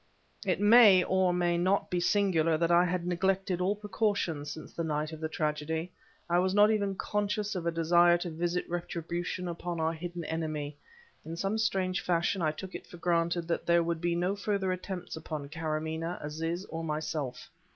It 0.47 0.59
may, 0.59 1.03
or 1.03 1.31
may 1.31 1.59
not 1.59 1.91
be 1.91 1.99
singular 1.99 2.57
that 2.57 2.71
I 2.71 2.85
had 2.85 3.05
neglected 3.05 3.61
all 3.61 3.75
precautions 3.75 4.49
since 4.49 4.73
the 4.73 4.83
night 4.83 5.11
of 5.13 5.19
the 5.19 5.29
tragedy; 5.29 5.91
I 6.27 6.39
was 6.39 6.55
not 6.55 6.71
even 6.71 6.95
conscious 6.95 7.53
of 7.53 7.67
a 7.67 7.71
desire 7.71 8.17
to 8.17 8.31
visit 8.31 8.67
retribution 8.67 9.47
upon 9.47 9.79
our 9.79 9.93
hidden 9.93 10.25
enemy; 10.25 10.75
in 11.23 11.35
some 11.37 11.59
strange 11.59 12.01
fashion 12.01 12.41
I 12.41 12.49
took 12.49 12.73
it 12.73 12.87
for 12.87 12.97
granted 12.97 13.43
that 13.47 13.67
there 13.67 13.83
would 13.83 14.01
be 14.01 14.15
no 14.15 14.35
further 14.35 14.71
attempts 14.71 15.15
upon 15.15 15.49
Karamaneh, 15.49 16.17
Aziz, 16.19 16.65
or 16.69 16.83
myself. 16.83 17.47